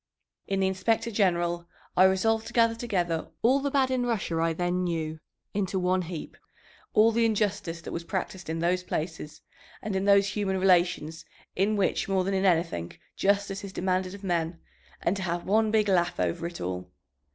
In 0.47 0.61
the 0.61 0.67
Inspector 0.67 1.11
General 1.11 1.67
I 1.95 2.05
resolved 2.05 2.47
to 2.47 2.53
gather 2.53 2.73
together 2.73 3.27
all 3.43 3.59
the 3.59 3.69
bad 3.69 3.91
in 3.91 4.03
Russia 4.03 4.39
I 4.41 4.51
then 4.51 4.83
knew 4.83 5.19
into 5.53 5.77
one 5.77 6.01
heap, 6.01 6.37
all 6.95 7.11
the 7.11 7.23
injustice 7.23 7.81
that 7.81 7.91
was 7.91 8.03
practised 8.03 8.49
in 8.49 8.57
those 8.57 8.81
places 8.81 9.43
and 9.79 9.95
in 9.95 10.05
those 10.05 10.29
human 10.29 10.59
relations 10.59 11.23
in 11.55 11.75
which 11.75 12.09
more 12.09 12.23
than 12.23 12.33
in 12.33 12.45
anything 12.45 12.93
justice 13.15 13.63
is 13.63 13.71
demanded 13.73 14.15
of 14.15 14.23
men, 14.23 14.59
and 15.03 15.15
to 15.17 15.21
have 15.21 15.45
one 15.45 15.69
big 15.69 15.87
laugh 15.87 16.19
over 16.19 16.47
it 16.47 16.59
all. 16.59 16.89